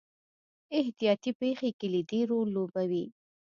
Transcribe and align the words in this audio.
احتیاطي 0.79 1.31
پېښې 1.39 1.69
کلیدي 1.79 2.21
رول 2.29 2.47
لوبوي. 2.55 3.05